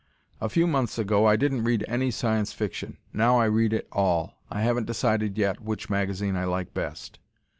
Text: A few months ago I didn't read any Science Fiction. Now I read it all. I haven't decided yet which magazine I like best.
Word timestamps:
A 0.41 0.49
few 0.49 0.65
months 0.65 0.97
ago 0.97 1.27
I 1.27 1.35
didn't 1.35 1.63
read 1.63 1.85
any 1.87 2.09
Science 2.09 2.53
Fiction. 2.53 2.97
Now 3.13 3.37
I 3.37 3.45
read 3.45 3.71
it 3.71 3.87
all. 3.91 4.41
I 4.49 4.61
haven't 4.61 4.87
decided 4.87 5.37
yet 5.37 5.61
which 5.61 5.91
magazine 5.91 6.35
I 6.35 6.45
like 6.45 6.73
best. 6.73 7.19